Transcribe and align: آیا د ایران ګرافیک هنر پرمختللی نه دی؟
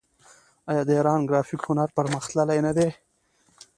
آیا 0.69 0.81
د 0.85 0.89
ایران 0.97 1.21
ګرافیک 1.29 1.61
هنر 1.69 1.89
پرمختللی 1.97 2.59
نه 2.65 2.71
دی؟ 2.77 2.87